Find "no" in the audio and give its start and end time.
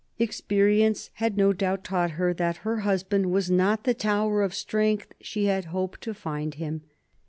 1.37-1.53